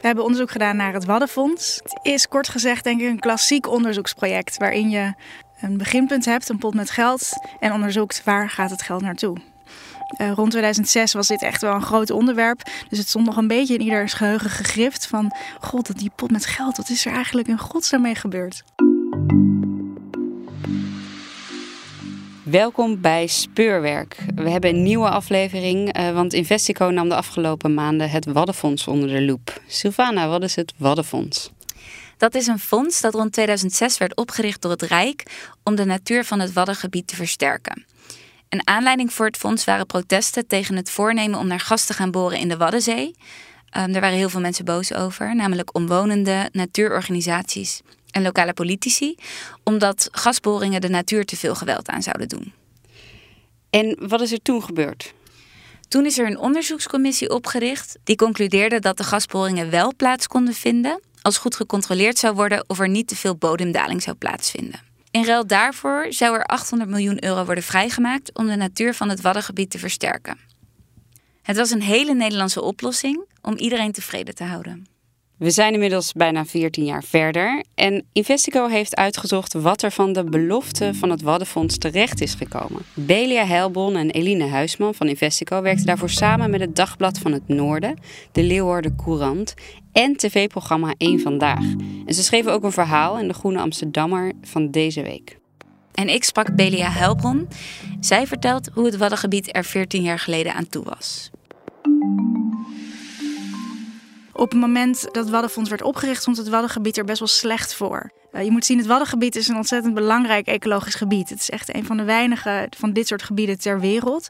[0.00, 1.80] We hebben onderzoek gedaan naar het Waddenfonds.
[1.82, 5.14] Het is kort gezegd denk ik een klassiek onderzoeksproject waarin je
[5.60, 9.36] een beginpunt hebt, een pot met geld en onderzoekt waar gaat het geld naartoe.
[10.20, 12.62] Uh, rond 2006 was dit echt wel een groot onderwerp.
[12.88, 15.36] Dus het stond nog een beetje in ieders geheugen gegrift van...
[15.60, 18.64] God, die pot met geld, wat is er eigenlijk in godsnaam mee gebeurd?
[22.50, 24.16] Welkom bij Speurwerk.
[24.34, 29.08] We hebben een nieuwe aflevering, uh, want Investico nam de afgelopen maanden het Waddenfonds onder
[29.08, 29.60] de loep.
[29.66, 31.50] Sylvana, wat is het Waddenfonds?
[32.16, 35.22] Dat is een fonds dat rond 2006 werd opgericht door het Rijk
[35.64, 37.84] om de natuur van het Waddengebied te versterken.
[38.48, 42.10] Een aanleiding voor het fonds waren protesten tegen het voornemen om naar gas te gaan
[42.10, 43.14] boren in de Waddenzee.
[43.76, 47.80] Um, daar waren heel veel mensen boos over, namelijk omwonenden, natuurorganisaties
[48.10, 49.14] en lokale politici,
[49.64, 52.52] omdat gasboringen de natuur te veel geweld aan zouden doen.
[53.70, 55.14] En wat is er toen gebeurd?
[55.88, 61.00] Toen is er een onderzoekscommissie opgericht die concludeerde dat de gasboringen wel plaats konden vinden
[61.22, 64.80] als goed gecontroleerd zou worden of er niet te veel bodemdaling zou plaatsvinden.
[65.10, 69.20] In ruil daarvoor zou er 800 miljoen euro worden vrijgemaakt om de natuur van het
[69.20, 70.38] Waddengebied te versterken.
[71.42, 74.86] Het was een hele Nederlandse oplossing om iedereen tevreden te houden.
[75.40, 80.24] We zijn inmiddels bijna 14 jaar verder en Investico heeft uitgezocht wat er van de
[80.24, 82.82] belofte van het Waddenfonds terecht is gekomen.
[82.94, 87.48] Belia Helbon en Eline Huisman van Investico werkten daarvoor samen met het Dagblad van het
[87.48, 87.98] Noorden,
[88.32, 89.54] de Leeuwarden Courant
[89.92, 91.64] en tv-programma 1 Vandaag.
[92.06, 95.38] En ze schreven ook een verhaal in de Groene Amsterdammer van deze week.
[95.92, 97.48] En ik sprak Belia Helbron.
[98.00, 101.30] Zij vertelt hoe het Waddengebied er 14 jaar geleden aan toe was.
[104.40, 107.74] Op het moment dat het Waddenfonds werd opgericht, stond het Waddengebied er best wel slecht
[107.74, 108.10] voor.
[108.32, 111.28] Uh, je moet zien, het Waddengebied is een ontzettend belangrijk ecologisch gebied.
[111.28, 114.28] Het is echt een van de weinige van dit soort gebieden ter wereld.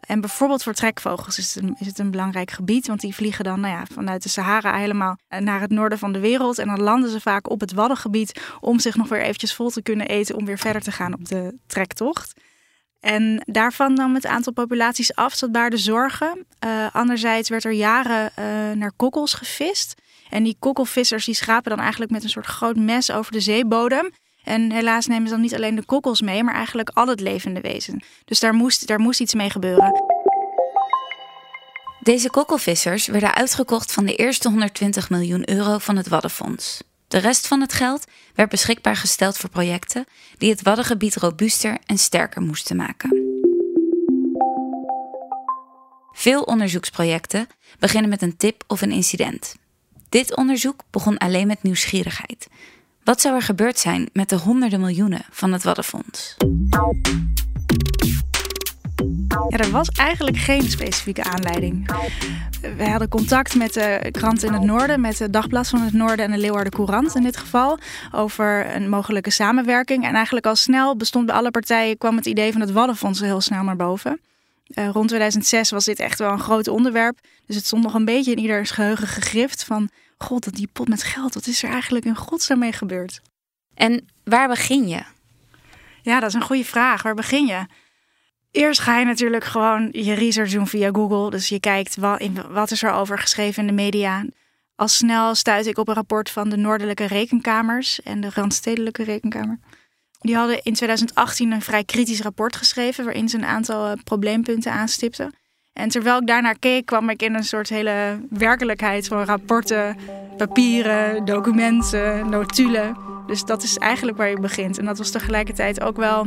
[0.00, 3.44] En bijvoorbeeld voor trekvogels is het, een, is het een belangrijk gebied, want die vliegen
[3.44, 6.58] dan nou ja, vanuit de Sahara helemaal eh, naar het noorden van de wereld.
[6.58, 9.82] En dan landen ze vaak op het Waddengebied om zich nog weer eventjes vol te
[9.82, 12.34] kunnen eten om weer verder te gaan op de trektocht.
[13.02, 16.46] En daarvan nam het aantal populaties af, baarde zorgen.
[16.64, 18.44] Uh, anderzijds werd er jaren uh,
[18.76, 19.94] naar kokkels gevist.
[20.30, 24.10] En die kokkelvissers die schapen dan eigenlijk met een soort groot mes over de zeebodem.
[24.44, 27.60] En helaas nemen ze dan niet alleen de kokkels mee, maar eigenlijk al het levende
[27.60, 28.04] wezen.
[28.24, 30.02] Dus daar moest, daar moest iets mee gebeuren.
[32.00, 36.82] Deze kokkelvissers werden uitgekocht van de eerste 120 miljoen euro van het Waddenfonds.
[37.08, 38.04] De rest van het geld
[38.34, 40.04] werd beschikbaar gesteld voor projecten
[40.38, 43.22] die het Waddengebied robuuster en sterker moesten maken.
[46.12, 47.46] Veel onderzoeksprojecten
[47.78, 49.56] beginnen met een tip of een incident.
[50.08, 52.48] Dit onderzoek begon alleen met nieuwsgierigheid.
[53.04, 56.36] Wat zou er gebeurd zijn met de honderden miljoenen van het Waddenfonds?
[59.32, 61.90] Ja, er was eigenlijk geen specifieke aanleiding.
[62.76, 66.24] We hadden contact met de krant in het noorden, met het Dagblad van het Noorden
[66.24, 67.78] en de Leeuwarden Courant in dit geval,
[68.10, 70.04] over een mogelijke samenwerking.
[70.04, 73.40] En eigenlijk al snel bestond bij alle partijen, kwam het idee van het Waddenfonds heel
[73.40, 74.20] snel naar boven.
[74.74, 77.18] Uh, rond 2006 was dit echt wel een groot onderwerp.
[77.46, 79.90] Dus het stond nog een beetje in ieders geheugen gegrift van...
[80.18, 83.20] God, dat die pot met geld, wat is er eigenlijk in godsnaam mee gebeurd?
[83.74, 85.02] En waar begin je?
[86.02, 87.02] Ja, dat is een goede vraag.
[87.02, 87.66] Waar begin je?
[88.52, 91.30] Eerst ga je natuurlijk gewoon je research doen via Google.
[91.30, 94.24] Dus je kijkt wat, in, wat is er over geschreven in de media.
[94.76, 99.58] Al snel stuit ik op een rapport van de Noordelijke Rekenkamers en de Randstedelijke Rekenkamer.
[100.20, 104.72] Die hadden in 2018 een vrij kritisch rapport geschreven waarin ze een aantal eh, probleempunten
[104.72, 105.34] aanstipten.
[105.72, 109.96] En terwijl ik daarnaar keek, kwam ik in een soort hele werkelijkheid van rapporten,
[110.36, 112.96] papieren, documenten, notulen.
[113.26, 114.78] Dus dat is eigenlijk waar je begint.
[114.78, 116.26] En dat was tegelijkertijd ook wel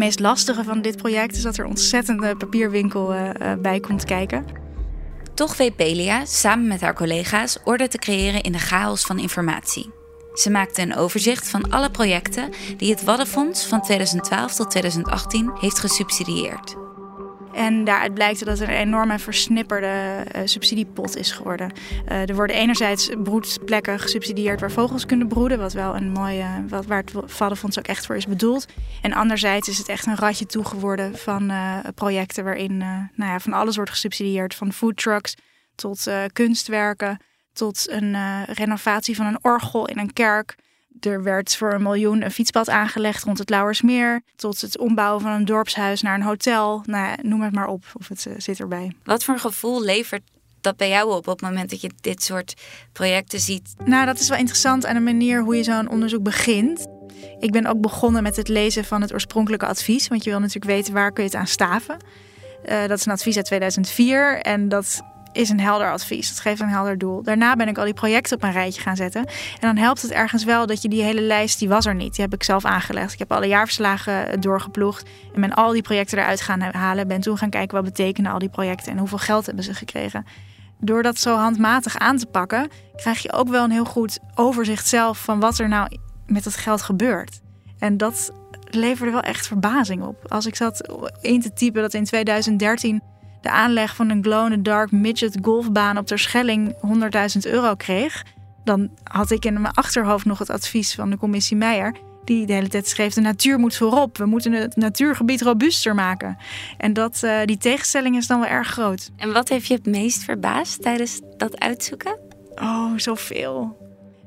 [0.00, 4.44] meest lastige van dit project, is dat er ontzettende papierwinkel uh, uh, bij komt kijken.
[5.34, 9.90] Toch weet Belia samen met haar collega's orde te creëren in de chaos van informatie.
[10.34, 15.78] Ze maakte een overzicht van alle projecten die het Waddenfonds van 2012 tot 2018 heeft
[15.78, 16.76] gesubsidieerd.
[17.60, 21.72] En daaruit blijkt dat er een enorme versnipperde uh, subsidiepot is geworden.
[22.08, 26.86] Uh, er worden enerzijds broedplekken gesubsidieerd waar vogels kunnen broeden, wat wel een mooie, wat,
[26.86, 28.66] waar het Waddenfonds ook echt voor is bedoeld.
[29.02, 33.40] En anderzijds is het echt een ratje toe geworden van uh, projecten waarin nou ja,
[33.40, 35.36] van alles wordt gesubsidieerd, van foodtrucks
[35.74, 37.20] tot kunstwerken,
[37.52, 40.56] tot een renovatie van een orgel in een kerk,
[41.00, 44.22] Er werd voor een miljoen een fietspad aangelegd rond het Lauwersmeer.
[44.36, 46.82] Tot het ombouwen van een dorpshuis naar een hotel.
[46.86, 48.92] Nou, noem het maar op, of het uh, zit erbij.
[49.04, 50.22] Wat voor een gevoel levert
[50.60, 52.54] dat bij jou op op het moment dat je dit soort
[52.92, 53.74] projecten ziet?
[53.84, 56.86] Nou, dat is wel interessant aan de manier hoe je zo'n onderzoek begint.
[57.38, 60.08] Ik ben ook begonnen met het lezen van het oorspronkelijke advies.
[60.08, 61.96] Want je wil natuurlijk weten waar kun je het aan staven.
[62.64, 66.28] Uh, dat is een advies uit 2004 en dat is een helder advies.
[66.28, 67.22] Dat geeft een helder doel.
[67.22, 69.26] Daarna ben ik al die projecten op een rijtje gaan zetten.
[69.26, 72.14] En dan helpt het ergens wel dat je die hele lijst, die was er niet.
[72.14, 73.12] Die heb ik zelf aangelegd.
[73.12, 75.08] Ik heb alle jaarverslagen doorgeploegd.
[75.34, 77.08] En ben al die projecten eruit gaan halen.
[77.08, 80.26] Ben toen gaan kijken wat betekenen al die projecten en hoeveel geld hebben ze gekregen.
[80.80, 84.88] Door dat zo handmatig aan te pakken, krijg je ook wel een heel goed overzicht
[84.88, 87.40] zelf van wat er nou met dat geld gebeurt.
[87.78, 88.32] En dat
[88.70, 90.24] leverde wel echt verbazing op.
[90.28, 90.88] Als ik zat
[91.20, 93.02] in te typen dat in 2013
[93.40, 96.74] de aanleg van een glow-in-the-dark midget golfbaan op Terschelling
[97.44, 98.24] 100.000 euro kreeg,
[98.64, 101.94] dan had ik in mijn achterhoofd nog het advies van de commissie Meijer,
[102.24, 106.36] die de hele tijd schreef: de natuur moet voorop, we moeten het natuurgebied robuuster maken.
[106.76, 109.10] En dat, uh, die tegenstelling is dan wel erg groot.
[109.16, 112.18] En wat heeft je het meest verbaasd tijdens dat uitzoeken?
[112.54, 113.78] Oh, zoveel.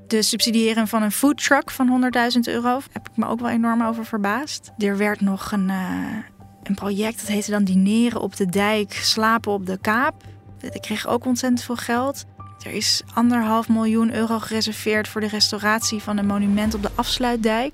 [0.07, 4.05] De subsidiëren van een foodtruck van 100.000 euro heb ik me ook wel enorm over
[4.05, 4.71] verbaasd.
[4.77, 6.17] Er werd nog een, uh,
[6.63, 10.23] een project, dat heette dan Dineren op de Dijk, Slapen op de Kaap.
[10.61, 12.25] Ik kreeg ook ontzettend veel geld.
[12.65, 17.73] Er is anderhalf miljoen euro gereserveerd voor de restauratie van een monument op de Afsluitdijk.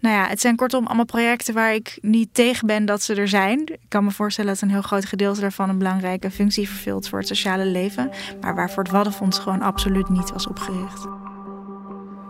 [0.00, 3.28] Nou ja, het zijn kortom allemaal projecten waar ik niet tegen ben dat ze er
[3.28, 3.60] zijn.
[3.60, 7.18] Ik kan me voorstellen dat een heel groot gedeelte daarvan een belangrijke functie vervult voor
[7.18, 8.10] het sociale leven,
[8.40, 11.15] maar waarvoor het Waddenfonds gewoon absoluut niet was opgericht.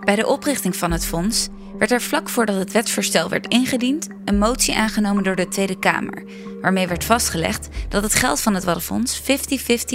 [0.07, 1.49] Bij de oprichting van het fonds
[1.79, 6.25] werd er vlak voordat het wetsvoorstel werd ingediend een motie aangenomen door de Tweede Kamer,
[6.61, 9.25] waarmee werd vastgelegd dat het geld van het Waddenfonds 50-50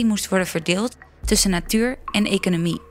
[0.06, 2.82] moest worden verdeeld tussen natuur en economie.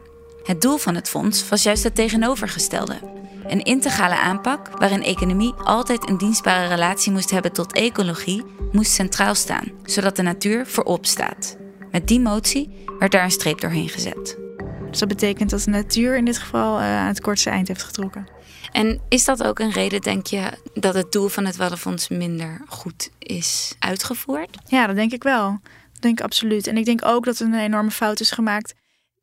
[0.45, 2.99] Het doel van het fonds was juist het tegenovergestelde.
[3.47, 9.35] Een integrale aanpak waarin economie altijd een dienstbare relatie moest hebben tot ecologie, moest centraal
[9.35, 11.57] staan, zodat de natuur voorop staat.
[11.91, 14.50] Met die motie werd daar een streep doorheen gezet.
[14.91, 17.83] Dus dat betekent dat de natuur in dit geval uh, aan het kortste eind heeft
[17.83, 18.27] getrokken.
[18.73, 22.63] En is dat ook een reden, denk je, dat het doel van het Waddenfonds minder
[22.69, 24.59] goed is uitgevoerd?
[24.67, 25.59] Ja, dat denk ik wel.
[25.93, 26.67] Dat denk ik absoluut.
[26.67, 28.75] En ik denk ook dat er een enorme fout is gemaakt.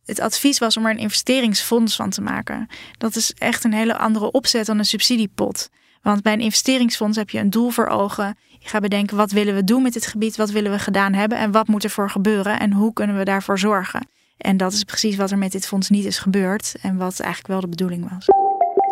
[0.06, 2.68] Het advies was om er een investeringsfonds van te maken.
[2.98, 5.69] Dat is echt een hele andere opzet dan een subsidiepot.
[6.02, 8.38] Want bij een investeringsfonds heb je een doel voor ogen.
[8.60, 11.38] Je gaat bedenken wat willen we doen met dit gebied, wat willen we gedaan hebben
[11.38, 14.08] en wat moet er voor gebeuren en hoe kunnen we daarvoor zorgen.
[14.38, 17.51] En dat is precies wat er met dit fonds niet is gebeurd en wat eigenlijk
[17.51, 18.25] wel de bedoeling was.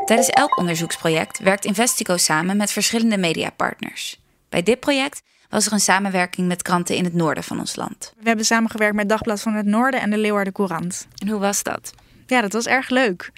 [0.05, 4.19] Tijdens elk onderzoeksproject werkt Investico samen met verschillende mediapartners.
[4.49, 8.13] Bij dit project was er een samenwerking met kranten in het noorden van ons land.
[8.19, 11.07] We hebben samengewerkt met Dagblad van het Noorden en de Leeuwarden Courant.
[11.17, 11.93] En hoe was dat?
[12.27, 13.31] Ja, dat was erg leuk.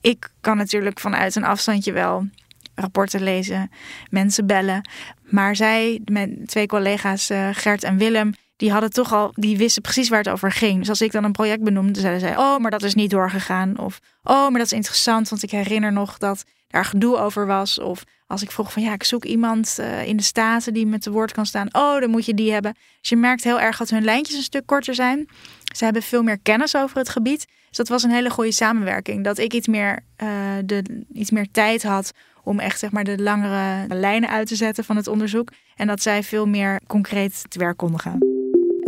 [0.00, 2.28] Ik kan natuurlijk vanuit een afstandje wel
[2.74, 3.70] rapporten lezen,
[4.10, 4.88] mensen bellen.
[5.22, 9.82] Maar zij, met twee collega's uh, Gert en Willem, die hadden toch al, die wisten
[9.82, 10.78] precies waar het over ging.
[10.78, 13.78] Dus als ik dan een project benoemde, zeiden zij: Oh, maar dat is niet doorgegaan.
[13.78, 17.78] Of Oh, maar dat is interessant, want ik herinner nog dat daar gedoe over was.
[17.78, 21.02] Of als ik vroeg van ja, ik zoek iemand uh, in de Staten die met
[21.02, 21.68] de woord kan staan.
[21.72, 22.74] Oh, dan moet je die hebben.
[23.00, 25.28] Dus je merkt heel erg dat hun lijntjes een stuk korter zijn.
[25.76, 27.46] Ze hebben veel meer kennis over het gebied.
[27.68, 29.24] Dus dat was een hele goede samenwerking.
[29.24, 30.28] Dat ik iets meer, uh,
[30.64, 34.84] de, iets meer tijd had om echt zeg maar, de langere lijnen uit te zetten
[34.84, 35.48] van het onderzoek.
[35.76, 38.39] En dat zij veel meer concreet te werk konden gaan.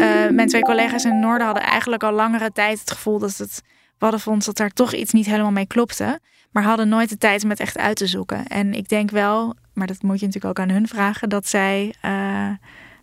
[0.02, 3.36] Uh, mijn twee collega's in het noorden hadden eigenlijk al langere tijd het gevoel dat
[3.36, 3.62] het
[3.98, 6.20] Waddenfonds dat daar toch iets niet helemaal mee klopte.
[6.50, 8.46] Maar hadden nooit de tijd om het echt uit te zoeken.
[8.46, 11.94] En ik denk wel, maar dat moet je natuurlijk ook aan hun vragen, dat zij
[12.04, 12.10] uh,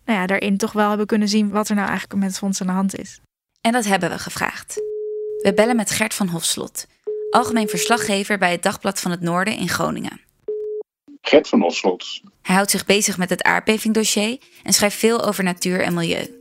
[0.06, 2.62] nou ja, daarin toch wel hebben kunnen zien wat er nou eigenlijk met het fonds
[2.62, 3.20] aan de hand is.
[3.62, 4.75] En dat hebben we gevraagd.
[5.41, 6.88] We bellen met Gert van Hofslot,
[7.29, 10.22] algemeen verslaggever bij het Dagblad van het Noorden in Groningen.
[11.22, 12.22] Gert van Hofslot.
[12.41, 16.38] Hij houdt zich bezig met het aardbevingdossier en schrijft veel over natuur en milieu.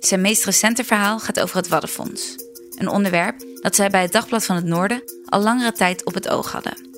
[0.00, 2.36] Zijn meest recente verhaal gaat over het Waddenfonds.
[2.76, 6.28] Een onderwerp dat zij bij het Dagblad van het Noorden al langere tijd op het
[6.28, 6.88] oog hadden.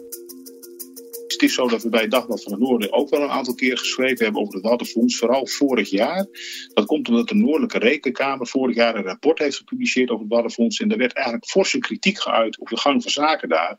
[1.26, 3.54] Het is zo dat we bij het Dagblad van het Noorden ook wel een aantal
[3.54, 6.26] keer geschreven hebben over het Waddenfonds, vooral vorig jaar.
[6.74, 10.80] Dat komt omdat de Noordelijke Rekenkamer vorig jaar een rapport heeft gepubliceerd over het Waddenfonds.
[10.80, 13.76] En er werd eigenlijk forse kritiek geuit op de gang van zaken daar.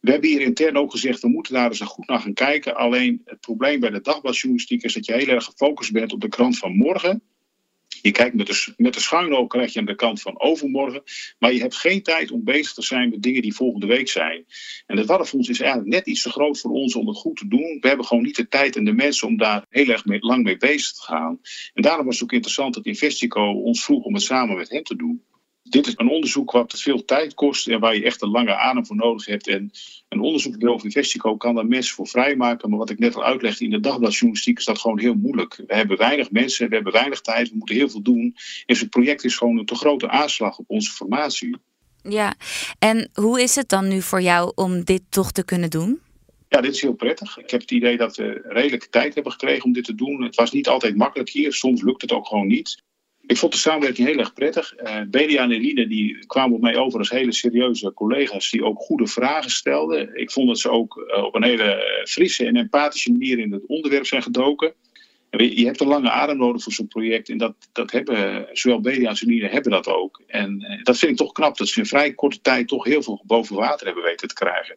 [0.00, 2.76] We hebben hier intern ook gezegd, we moeten daar eens goed naar gaan kijken.
[2.76, 6.28] Alleen het probleem bij de dagbladjournalistiek is dat je heel erg gefocust bent op de
[6.28, 7.22] krant van morgen.
[8.06, 11.02] Je kijkt met de, met de schuin krijg je aan de kant van overmorgen.
[11.38, 14.46] Maar je hebt geen tijd om bezig te zijn met dingen die volgende week zijn.
[14.86, 17.48] En het Waddenfonds is eigenlijk net iets te groot voor ons om het goed te
[17.48, 17.78] doen.
[17.80, 20.56] We hebben gewoon niet de tijd en de mensen om daar heel erg lang mee
[20.56, 21.40] bezig te gaan.
[21.74, 24.84] En daarom was het ook interessant dat Investico ons vroeg om het samen met hen
[24.84, 25.22] te doen.
[25.68, 28.86] Dit is een onderzoek wat veel tijd kost en waar je echt een lange adem
[28.86, 29.48] voor nodig hebt.
[29.48, 29.70] En
[30.08, 32.70] een onderzoeksbureau van Investico kan daar mensen voor vrijmaken.
[32.70, 35.62] Maar wat ik net al uitlegde in de dagbladjournalistiek is dat gewoon heel moeilijk.
[35.66, 38.36] We hebben weinig mensen, we hebben weinig tijd, we moeten heel veel doen.
[38.66, 41.56] En het project is gewoon een te grote aanslag op onze formatie.
[42.02, 42.34] Ja,
[42.78, 46.00] en hoe is het dan nu voor jou om dit toch te kunnen doen?
[46.48, 47.38] Ja, dit is heel prettig.
[47.38, 50.22] Ik heb het idee dat we redelijke tijd hebben gekregen om dit te doen.
[50.22, 52.84] Het was niet altijd makkelijk hier, soms lukt het ook gewoon niet.
[53.26, 54.74] Ik vond de samenwerking heel erg prettig.
[54.78, 59.06] Uh, en Eline die kwamen op mij over als hele serieuze collega's die ook goede
[59.06, 60.14] vragen stelden.
[60.14, 63.66] Ik vond dat ze ook uh, op een hele frisse en empathische manier in het
[63.66, 64.74] onderwerp zijn gedoken.
[65.30, 67.28] Je hebt een lange adem nodig voor zo'n project.
[67.28, 70.22] En dat, dat hebben zowel Belia als Eline hebben dat ook.
[70.26, 73.02] En uh, dat vind ik toch knap dat ze in vrij korte tijd toch heel
[73.02, 74.76] veel boven water hebben weten te krijgen.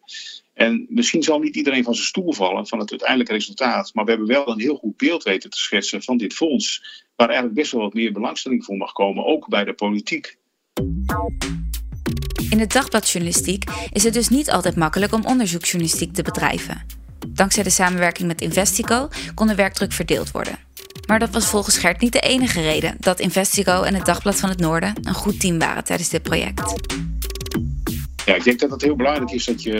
[0.54, 3.94] En misschien zal niet iedereen van zijn stoel vallen van het uiteindelijke resultaat.
[3.94, 6.82] Maar we hebben wel een heel goed beeld weten te schetsen van dit fonds.
[7.16, 10.38] Waar eigenlijk best wel wat meer belangstelling voor mag komen, ook bij de politiek.
[12.50, 16.99] In de dagbladjournalistiek is het dus niet altijd makkelijk om onderzoeksjournalistiek te bedrijven.
[17.28, 20.58] Dankzij de samenwerking met Investico kon de werkdruk verdeeld worden.
[21.06, 24.48] Maar dat was volgens Gert niet de enige reden dat Investico en het Dagblad van
[24.48, 26.74] het Noorden een goed team waren tijdens dit project.
[28.26, 29.72] Ja, ik denk dat het heel belangrijk is dat je.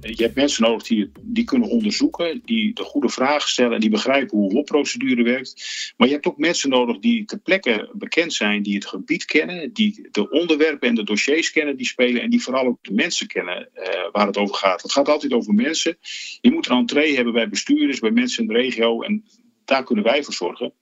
[0.00, 3.90] Je hebt mensen nodig die, die kunnen onderzoeken, die de goede vragen stellen en die
[3.90, 5.92] begrijpen hoe WOP-procedure werkt.
[5.96, 9.72] Maar je hebt ook mensen nodig die ter plekke bekend zijn, die het gebied kennen,
[9.72, 13.26] die de onderwerpen en de dossiers kennen die spelen en die vooral ook de mensen
[13.26, 14.82] kennen uh, waar het over gaat.
[14.82, 15.96] Het gaat altijd over mensen.
[16.40, 19.24] Je moet een entree hebben bij bestuurders, bij mensen in de regio en
[19.64, 20.72] daar kunnen wij voor zorgen.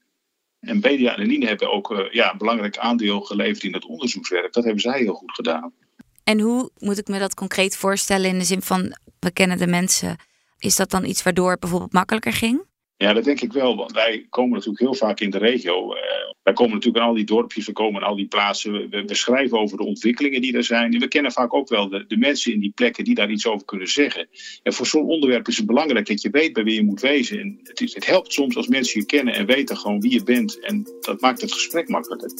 [0.59, 4.53] En BDA en Eline hebben ook uh, ja, een belangrijk aandeel geleverd in het onderzoekswerk.
[4.53, 5.73] Dat hebben zij heel goed gedaan.
[6.23, 9.67] En hoe moet ik me dat concreet voorstellen in de zin van we kennen de
[9.67, 10.15] mensen?
[10.57, 12.65] Is dat dan iets waardoor het bijvoorbeeld makkelijker ging?
[12.97, 13.75] Ja, dat denk ik wel.
[13.75, 15.95] Want wij komen natuurlijk heel vaak in de regio.
[15.95, 16.01] Uh,
[16.43, 18.89] wij komen natuurlijk in al die dorpjes, we komen in al die plaatsen.
[18.89, 20.93] We, schrijven over de ontwikkelingen die er zijn.
[20.93, 23.47] En we kennen vaak ook wel de, de, mensen in die plekken die daar iets
[23.47, 24.27] over kunnen zeggen.
[24.63, 27.39] En voor zo'n onderwerp is het belangrijk dat je weet bij wie je moet wezen.
[27.39, 30.59] En het, het helpt soms als mensen je kennen en weten gewoon wie je bent.
[30.59, 32.31] En dat maakt het gesprek makkelijker.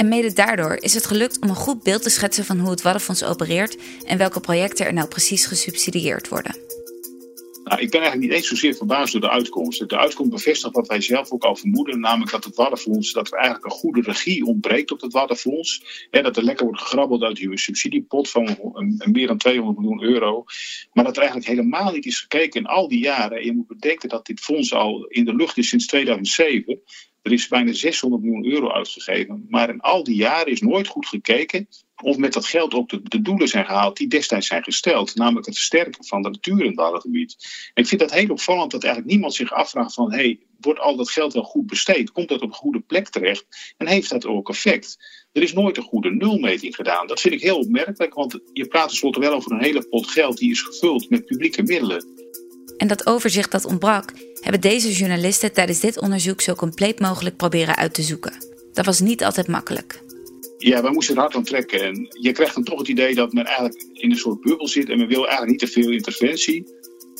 [0.00, 2.82] En mede daardoor is het gelukt om een goed beeld te schetsen van hoe het
[2.82, 3.76] Waddenfonds opereert
[4.06, 6.56] en welke projecten er nou precies gesubsidieerd worden.
[7.64, 9.88] Nou, ik ben eigenlijk niet eens zozeer verbaasd door de uitkomst.
[9.88, 13.38] De uitkomst bevestigt wat wij zelf ook al vermoeden, namelijk dat het Waddenfonds, dat er
[13.38, 16.06] eigenlijk een goede regie ontbreekt op het Waddenfonds.
[16.10, 18.58] En dat er lekker wordt gegrabbeld uit die subsidiepot van
[19.12, 20.44] meer dan 200 miljoen euro.
[20.92, 23.38] Maar dat er eigenlijk helemaal niet is gekeken in al die jaren.
[23.38, 26.80] En je moet bedenken dat dit fonds al in de lucht is sinds 2007.
[27.22, 29.46] Er is bijna 600 miljoen euro uitgegeven.
[29.48, 31.68] Maar in al die jaren is nooit goed gekeken
[32.02, 35.14] of met dat geld ook de, doelen zijn gehaald die destijds zijn gesteld.
[35.14, 37.36] Namelijk het versterken van de natuur in het Waddengebied.
[37.74, 40.12] ik vind dat heel opvallend dat eigenlijk niemand zich afvraagt van...
[40.12, 42.12] Hey, wordt al dat geld wel goed besteed?
[42.12, 43.74] Komt dat op een goede plek terecht?
[43.76, 44.96] En heeft dat ook effect?
[45.32, 47.06] Er is nooit een goede nulmeting gedaan.
[47.06, 50.38] Dat vind ik heel opmerkelijk, want je praat tenslotte wel over een hele pot geld...
[50.38, 52.04] die is gevuld met publieke middelen.
[52.80, 57.76] En dat overzicht dat ontbrak, hebben deze journalisten tijdens dit onderzoek zo compleet mogelijk proberen
[57.76, 58.32] uit te zoeken.
[58.72, 60.02] Dat was niet altijd makkelijk.
[60.58, 61.82] Ja, we moesten het hard aan trekken.
[61.82, 64.88] En je krijgt dan toch het idee dat men eigenlijk in een soort bubbel zit
[64.88, 66.64] en men wil eigenlijk niet te veel interventie.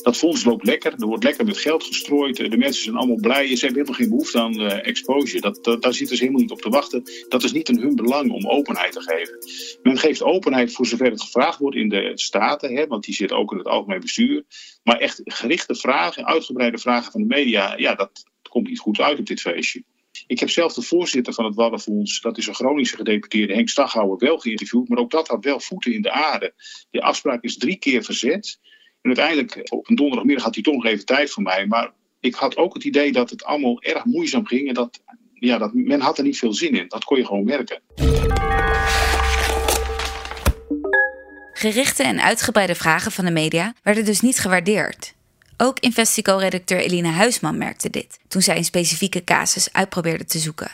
[0.01, 3.45] Dat fonds loopt lekker, er wordt lekker met geld gestrooid, de mensen zijn allemaal blij,
[3.45, 5.41] ze hebben helemaal geen behoefte aan uh, exposure.
[5.41, 7.03] Dat, daar zitten ze helemaal niet op te wachten.
[7.27, 9.37] Dat is niet in hun belang om openheid te geven.
[9.83, 13.31] Men geeft openheid voor zover het gevraagd wordt in de Staten, hè, want die zit
[13.31, 14.43] ook in het algemeen bestuur.
[14.83, 19.19] Maar echt gerichte vragen, uitgebreide vragen van de media, ja, dat komt niet goed uit
[19.19, 19.83] op dit feestje.
[20.27, 24.17] Ik heb zelf de voorzitter van het Waddenfonds, dat is een Groningse gedeputeerde, Henk Staghouwer,
[24.17, 24.89] wel geïnterviewd.
[24.89, 26.53] Maar ook dat had wel voeten in de aarde.
[26.91, 28.59] Die afspraak is drie keer verzet.
[29.01, 31.65] En uiteindelijk, op een donderdagmiddag had hij toch nog even tijd voor mij.
[31.65, 34.67] Maar ik had ook het idee dat het allemaal erg moeizaam ging.
[34.67, 35.01] En dat,
[35.33, 36.87] ja, dat men had er niet veel zin in.
[36.87, 37.81] Dat kon je gewoon merken.
[41.53, 45.13] Gerichte en uitgebreide vragen van de media werden dus niet gewaardeerd.
[45.57, 50.71] Ook Investico-redacteur Eline Huisman merkte dit toen zij een specifieke casus uitprobeerde te zoeken.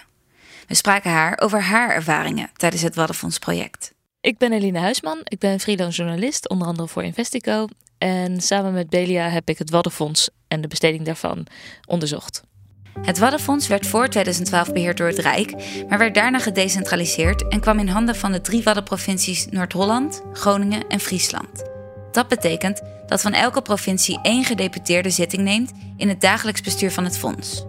[0.68, 3.94] We spraken haar over haar ervaringen tijdens het Waddenfonds-project.
[4.22, 7.68] Ik ben Eline Huisman, ik ben freelance journalist, onder andere voor Investico.
[7.98, 11.46] En samen met Belia heb ik het Waddenfonds en de besteding daarvan
[11.86, 12.44] onderzocht.
[13.02, 15.54] Het Waddenfonds werd voor 2012 beheerd door het Rijk,
[15.90, 21.00] maar werd daarna gedecentraliseerd en kwam in handen van de drie Waddenprovincies Noord-Holland, Groningen en
[21.00, 21.64] Friesland.
[22.12, 27.04] Dat betekent dat van elke provincie één gedeputeerde zitting neemt in het dagelijks bestuur van
[27.04, 27.66] het fonds.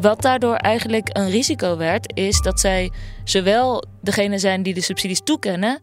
[0.00, 2.92] Wat daardoor eigenlijk een risico werd, is dat zij
[3.24, 5.80] zowel degene zijn die de subsidies toekennen,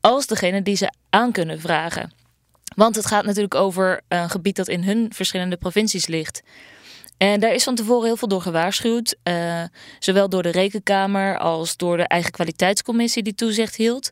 [0.00, 2.21] als degene die ze aan kunnen vragen.
[2.74, 6.42] Want het gaat natuurlijk over een gebied dat in hun verschillende provincies ligt.
[7.16, 9.16] En daar is van tevoren heel veel door gewaarschuwd.
[9.24, 9.62] Uh,
[9.98, 14.10] zowel door de rekenkamer als door de eigen kwaliteitscommissie die toezicht hield.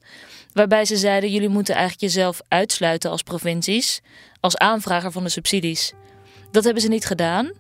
[0.53, 4.01] Waarbij ze zeiden: jullie moeten eigenlijk jezelf uitsluiten als provincies,
[4.41, 5.93] als aanvrager van de subsidies.
[6.51, 7.53] Dat hebben ze niet gedaan.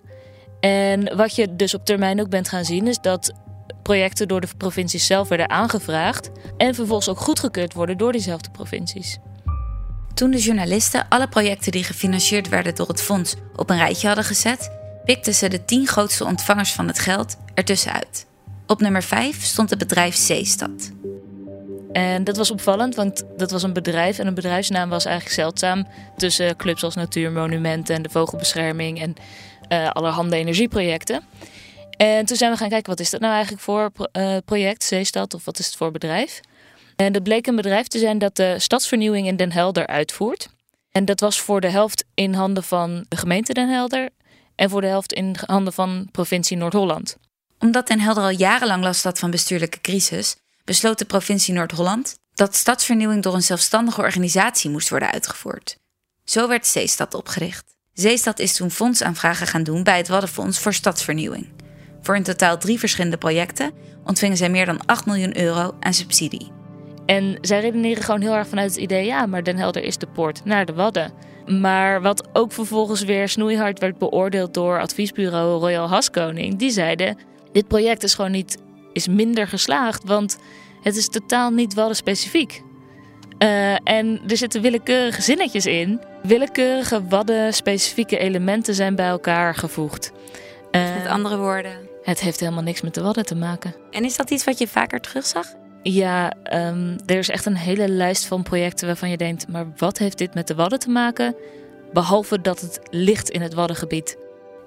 [0.61, 3.33] En wat je dus op termijn ook bent gaan zien, is dat
[3.83, 9.19] projecten door de provincies zelf werden aangevraagd en vervolgens ook goedgekeurd worden door diezelfde provincies.
[10.15, 14.25] Toen de journalisten alle projecten die gefinancierd werden door het fonds op een rijtje hadden
[14.25, 14.71] gezet,
[15.05, 18.27] pikten ze de tien grootste ontvangers van het geld ertussenuit.
[18.67, 20.93] Op nummer 5 stond het bedrijf Zeestad.
[21.93, 25.87] En dat was opvallend, want dat was een bedrijf en een bedrijfsnaam was eigenlijk zeldzaam
[26.17, 29.15] tussen clubs als Natuurmonumenten en de Vogelbescherming en
[29.73, 31.23] uh, allerhande energieprojecten.
[31.97, 35.35] En toen zijn we gaan kijken, wat is dat nou eigenlijk voor uh, project, Zeestad,
[35.35, 36.41] of wat is het voor bedrijf?
[37.01, 40.49] En dat bleek een bedrijf te zijn dat de stadsvernieuwing in Den Helder uitvoert.
[40.91, 44.09] En dat was voor de helft in handen van de gemeente Den Helder
[44.55, 47.17] en voor de helft in handen van provincie Noord-Holland.
[47.59, 52.57] Omdat Den Helder al jarenlang last had van bestuurlijke crisis, besloot de provincie Noord-Holland dat
[52.57, 55.77] stadsvernieuwing door een zelfstandige organisatie moest worden uitgevoerd.
[56.25, 57.77] Zo werd Zeestad opgericht.
[57.93, 61.49] Zeestad is toen fondsaanvragen gaan doen bij het Waddenfonds voor Stadsvernieuwing.
[62.03, 63.73] Voor in totaal drie verschillende projecten
[64.05, 66.60] ontvingen zij meer dan 8 miljoen euro aan subsidie.
[67.11, 70.07] En zij redeneren gewoon heel erg vanuit het idee: ja, maar Den Helder is de
[70.07, 71.13] poort naar de Wadden.
[71.47, 76.59] Maar wat ook vervolgens weer snoeihard werd beoordeeld door adviesbureau Royal Haskoning.
[76.59, 77.19] Die zeiden:
[77.53, 78.59] dit project is gewoon niet
[78.93, 80.39] is minder geslaagd, want
[80.83, 82.63] het is totaal niet Wadden specifiek.
[83.39, 86.01] Uh, en er zitten willekeurige zinnetjes in.
[86.23, 90.13] Willekeurige Wadden specifieke elementen zijn bij elkaar gevoegd.
[90.73, 91.73] Uh, met andere woorden.
[92.03, 93.75] Het heeft helemaal niks met de Wadden te maken.
[93.91, 95.60] En is dat iets wat je vaker terugzag?
[95.83, 99.99] Ja, um, er is echt een hele lijst van projecten waarvan je denkt: maar wat
[99.99, 101.35] heeft dit met de Wadden te maken?
[101.93, 104.17] Behalve dat het ligt in het Waddengebied.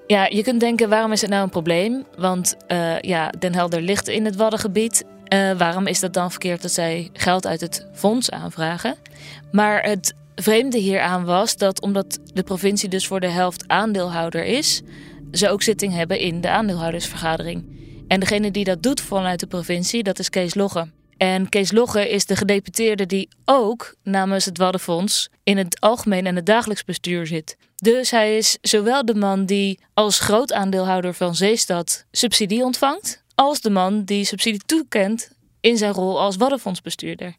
[0.06, 2.04] Ja, je kunt denken: waarom is het nou een probleem?
[2.16, 5.04] Want uh, ja, Den Helder ligt in het Waddengebied.
[5.34, 8.94] Uh, waarom is dat dan verkeerd dat zij geld uit het fonds aanvragen?
[9.52, 14.82] Maar het vreemde hieraan was dat omdat de provincie dus voor de helft aandeelhouder is,
[15.32, 17.72] ze ook zitting hebben in de aandeelhoudersvergadering.
[18.08, 20.86] En degene die dat doet vanuit de provincie, dat is Kees Logge.
[21.16, 26.36] En Kees Logge is de gedeputeerde die ook namens het Waddenfonds in het algemeen en
[26.36, 27.56] het dagelijks bestuur zit.
[27.74, 33.60] Dus hij is zowel de man die als groot aandeelhouder van Zeestad subsidie ontvangt, als
[33.60, 37.36] de man die subsidie toekent in zijn rol als Waddenfondsbestuurder.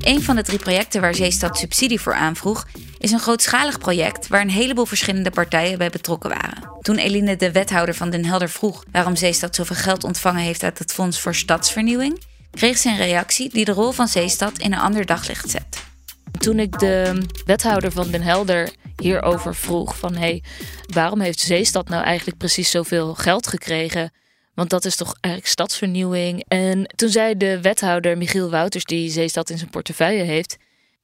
[0.00, 2.66] Een van de drie projecten waar Zeestad subsidie voor aanvroeg,
[2.98, 6.70] is een grootschalig project waar een heleboel verschillende partijen bij betrokken waren.
[6.80, 10.78] Toen Eline de wethouder van Den Helder vroeg waarom Zeestad zoveel geld ontvangen heeft uit
[10.78, 14.78] het Fonds voor Stadsvernieuwing, kreeg ze een reactie die de rol van Zeestad in een
[14.78, 15.84] ander daglicht zet.
[16.38, 20.42] Toen ik de wethouder van Den Helder hierover vroeg van hé, hey,
[20.86, 24.12] waarom heeft Zeestad nou eigenlijk precies zoveel geld gekregen
[24.54, 26.44] want dat is toch eigenlijk stadsvernieuwing.
[26.48, 30.56] En toen zei de wethouder Michiel Wouters, die Zeestad in zijn portefeuille heeft...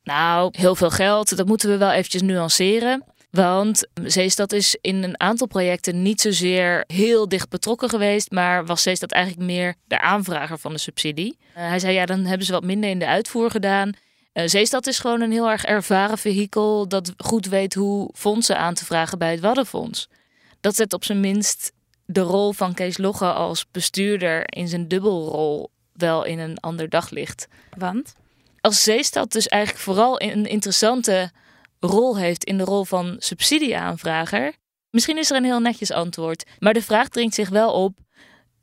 [0.03, 3.05] Nou, heel veel geld, dat moeten we wel eventjes nuanceren.
[3.31, 8.83] Want Zeestad is in een aantal projecten niet zozeer heel dicht betrokken geweest, maar was
[8.83, 11.39] Zeestad eigenlijk meer de aanvrager van de subsidie.
[11.41, 13.93] Uh, hij zei ja, dan hebben ze wat minder in de uitvoer gedaan.
[14.33, 18.75] Uh, Zeestad is gewoon een heel erg ervaren vehikel dat goed weet hoe fondsen aan
[18.75, 20.09] te vragen bij het Waddenfonds.
[20.61, 21.73] Dat zet op zijn minst
[22.07, 27.49] de rol van Kees Logge als bestuurder in zijn dubbelrol wel in een ander daglicht.
[27.77, 28.15] Want?
[28.61, 31.31] Als Zeestad dus eigenlijk vooral een interessante
[31.81, 34.53] rol heeft in de rol van subsidieaanvrager.
[34.91, 37.99] Misschien is er een heel netjes antwoord, maar de vraag dringt zich wel op.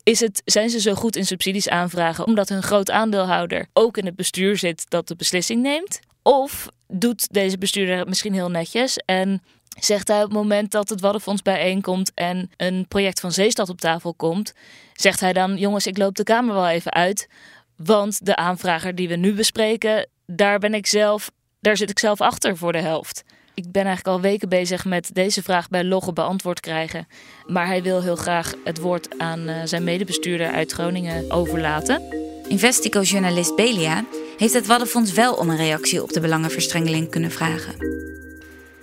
[0.02, 4.06] Is het, zijn ze zo goed in subsidies aanvragen omdat hun groot aandeelhouder ook in
[4.06, 6.00] het bestuur zit dat de beslissing neemt?
[6.22, 9.42] Of doet deze bestuurder misschien heel netjes en
[9.78, 13.80] zegt hij op het moment dat het Waddenfonds bijeenkomt en een project van Zeestad op
[13.80, 14.52] tafel komt,
[14.92, 17.28] zegt hij dan: Jongens, ik loop de Kamer wel even uit.
[17.76, 22.20] Want de aanvrager die we nu bespreken, daar ben ik zelf, daar zit ik zelf
[22.20, 23.24] achter voor de helft.
[23.54, 27.06] Ik ben eigenlijk al weken bezig met deze vraag bij Logge beantwoord krijgen.
[27.46, 32.02] Maar hij wil heel graag het woord aan uh, zijn medebestuurder uit Groningen overlaten.
[32.48, 34.04] Investico-journalist Belia
[34.36, 37.74] heeft het Waddenfonds wel om een reactie op de belangenverstrengeling kunnen vragen.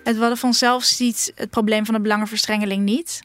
[0.03, 3.19] Het Waddenfonds zelf ziet het probleem van de belangenverstrengeling niet.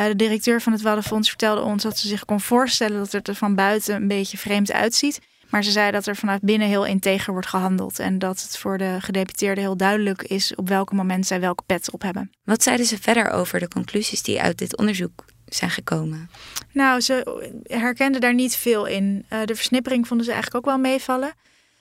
[0.00, 3.28] Uh, de directeur van het Waddenfonds vertelde ons dat ze zich kon voorstellen dat het
[3.28, 5.20] er van buiten een beetje vreemd uitziet.
[5.50, 7.98] Maar ze zei dat er vanuit binnen heel integer wordt gehandeld.
[7.98, 11.90] En dat het voor de gedeputeerden heel duidelijk is op welk moment zij welke pet
[11.90, 12.30] op hebben.
[12.44, 16.30] Wat zeiden ze verder over de conclusies die uit dit onderzoek zijn gekomen?
[16.72, 19.24] Nou, ze herkenden daar niet veel in.
[19.30, 21.32] Uh, de versnippering vonden ze eigenlijk ook wel meevallen.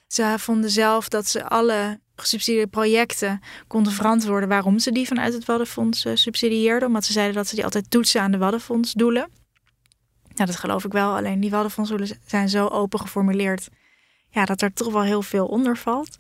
[0.08, 5.46] Ze vonden zelf dat ze alle gesubsidieerde projecten konden verantwoorden waarom ze die vanuit het
[5.46, 6.88] Waddenfonds uh, subsidieerden.
[6.88, 9.30] Omdat ze zeiden dat ze die altijd toetsen aan de Waddenfondsdoelen.
[10.34, 11.16] Nou, dat geloof ik wel.
[11.16, 13.70] Alleen die Waddenfondsdoelen zijn zo open geformuleerd
[14.32, 16.18] ja, dat er toch wel heel veel onder valt.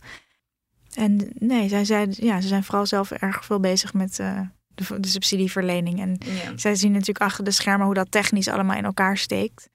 [0.94, 5.00] En nee, zij, zei, ja, ze zijn vooral zelf erg veel bezig met uh, de,
[5.00, 6.00] de, subsidieverlening.
[6.00, 6.18] En
[6.56, 9.70] zij zien natuurlijk achter de schermen hoe dat technisch allemaal in elkaar steekt.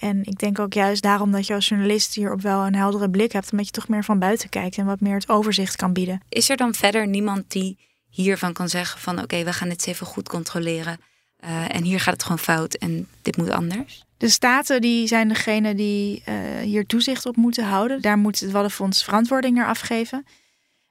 [0.00, 3.10] En ik denk ook juist daarom dat je als journalist hier ook wel een heldere
[3.10, 5.92] blik hebt, omdat je toch meer van buiten kijkt en wat meer het overzicht kan
[5.92, 6.20] bieden.
[6.28, 10.06] Is er dan verder niemand die hiervan kan zeggen van oké, we gaan dit even
[10.06, 11.00] goed controleren
[11.44, 14.04] uh, en hier gaat het gewoon fout en dit moet anders?
[14.16, 18.02] De staten die zijn degene die uh, hier toezicht op moeten houden.
[18.02, 20.26] Daar moet het Waddenfonds verantwoording naar afgeven.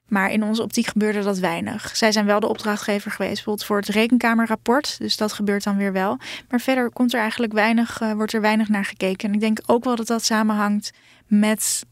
[0.10, 1.96] Maar in onze optiek gebeurde dat weinig.
[1.98, 5.00] Zij zijn wel de opdrachtgever geweest, bijvoorbeeld voor het rekenkamerrapport.
[5.00, 6.18] Dus dat gebeurt dan weer wel.
[6.50, 9.28] Maar verder komt er eigenlijk weinig, uh, wordt er weinig naar gekeken.
[9.28, 10.92] En ik denk ook wel dat dat samenhangt
[11.28, 11.86] met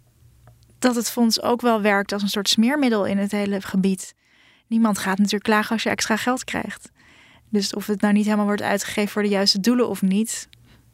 [0.80, 4.14] dat het fonds ook wel werkt als een soort smeermiddel in het hele gebied.
[4.68, 6.92] Niemand gaat natuurlijk klagen als je extra geld krijgt.
[7.50, 10.50] Dus of het nou niet helemaal wordt uitgegeven voor de juiste doelen of niet,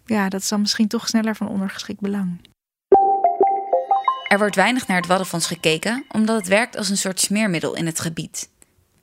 [0.06, 2.53] ja, dat is dan misschien toch sneller van ondergeschikt belang.
[4.34, 7.86] Er wordt weinig naar het Waddenfonds gekeken, omdat het werkt als een soort smeermiddel in
[7.86, 8.50] het gebied.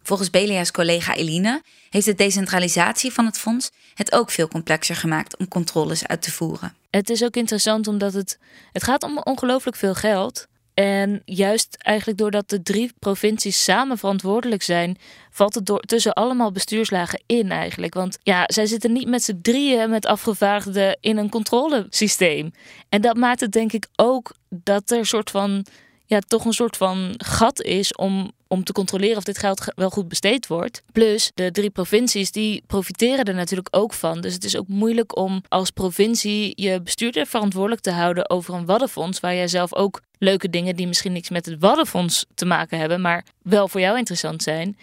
[0.02, 5.36] Volgens Belia's collega Eline heeft de decentralisatie van het fonds het ook veel complexer gemaakt
[5.36, 6.74] om controles uit te voeren.
[6.90, 8.38] Het is ook interessant omdat het,
[8.72, 10.46] het gaat om ongelooflijk veel geld.
[10.80, 14.96] En juist eigenlijk doordat de drie provincies samen verantwoordelijk zijn,
[15.30, 17.94] valt het door, tussen allemaal bestuurslagen in eigenlijk.
[17.94, 22.50] Want ja, zij zitten niet met z'n drieën met afgevaardigden in een controlesysteem.
[22.88, 25.66] En dat maakt het denk ik ook dat er een soort van
[26.06, 29.90] ja, toch een soort van gat is om, om te controleren of dit geld wel
[29.90, 30.82] goed besteed wordt.
[30.92, 34.20] Plus, de drie provincies die profiteren er natuurlijk ook van.
[34.20, 38.66] Dus het is ook moeilijk om als provincie je bestuurder verantwoordelijk te houden over een
[38.66, 42.78] waddenfonds, waar jij zelf ook leuke dingen die misschien niks met het waddenfonds te maken
[42.78, 44.76] hebben, maar wel voor jou interessant zijn.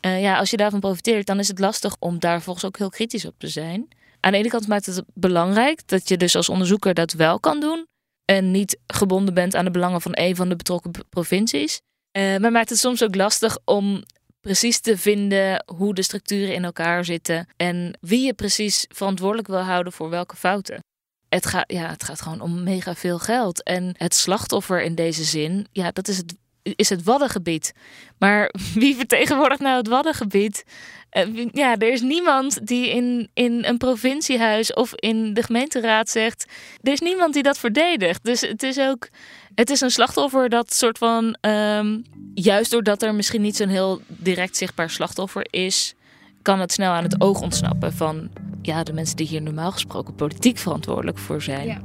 [0.00, 2.88] Uh, ja, als je daarvan profiteert, dan is het lastig om daar volgens ook heel
[2.88, 3.88] kritisch op te zijn.
[4.20, 7.60] Aan de ene kant maakt het belangrijk dat je dus als onderzoeker dat wel kan
[7.60, 7.86] doen
[8.24, 11.80] en niet gebonden bent aan de belangen van een van de betrokken provincies.
[12.18, 14.02] Uh, maar maakt het soms ook lastig om
[14.40, 19.60] precies te vinden hoe de structuren in elkaar zitten en wie je precies verantwoordelijk wil
[19.60, 20.80] houden voor welke fouten.
[21.28, 23.62] Het gaat, ja, het gaat gewoon om mega veel geld.
[23.62, 26.34] En het slachtoffer in deze zin, ja, dat is het
[26.76, 27.72] is het Waddengebied.
[28.18, 30.64] Maar wie vertegenwoordigt nou het Waddengebied?
[31.10, 36.46] Eh, ja, er is niemand die in, in een provinciehuis of in de gemeenteraad zegt.
[36.82, 38.24] Er is niemand die dat verdedigt.
[38.24, 39.08] Dus het is ook.
[39.54, 41.36] Het is een slachtoffer dat soort van.
[41.40, 42.04] Um,
[42.34, 45.94] juist doordat er misschien niet zo'n heel direct zichtbaar slachtoffer is.
[46.42, 48.30] kan het snel aan het oog ontsnappen van.
[48.62, 51.66] Ja, de mensen die hier normaal gesproken politiek verantwoordelijk voor zijn.
[51.66, 51.80] Ja.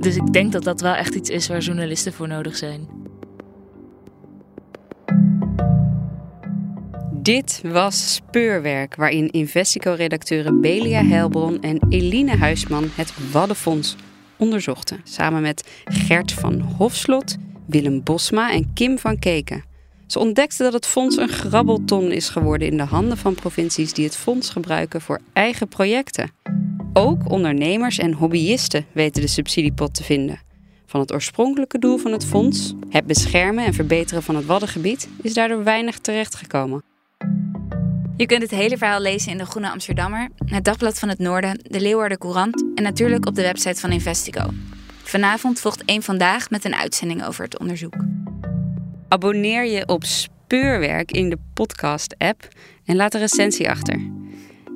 [0.00, 2.88] Dus ik denk dat dat wel echt iets is waar journalisten voor nodig zijn.
[7.26, 13.96] Dit was Speurwerk, waarin Investico-redacteuren Belia Heilbron en Eline Huisman het Waddenfonds
[14.36, 15.00] onderzochten.
[15.04, 17.36] Samen met Gert van Hofslot,
[17.66, 19.64] Willem Bosma en Kim van Keken.
[20.06, 24.04] Ze ontdekten dat het fonds een grabbelton is geworden in de handen van provincies die
[24.04, 26.30] het fonds gebruiken voor eigen projecten.
[26.92, 30.40] Ook ondernemers en hobbyisten weten de subsidiepot te vinden.
[30.86, 35.34] Van het oorspronkelijke doel van het fonds, het beschermen en verbeteren van het Waddengebied, is
[35.34, 36.94] daardoor weinig terechtgekomen.
[38.16, 41.58] Je kunt het hele verhaal lezen in de Groene Amsterdammer, het Dagblad van het Noorden,
[41.62, 44.50] de Leeuwarden Courant en natuurlijk op de website van Investigo.
[45.02, 47.94] Vanavond volgt één vandaag met een uitzending over het onderzoek.
[49.08, 52.48] Abonneer je op Speurwerk in de podcast-app
[52.84, 54.00] en laat een recensie achter.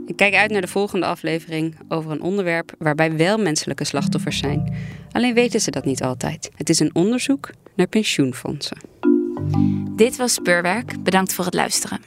[0.06, 4.74] Ik kijk uit naar de volgende aflevering over een onderwerp waarbij wel menselijke slachtoffers zijn.
[5.12, 6.50] Alleen weten ze dat niet altijd.
[6.56, 8.76] Het is een onderzoek naar pensioenfondsen.
[9.96, 11.02] Dit was Speurwerk.
[11.02, 12.00] Bedankt voor het luisteren.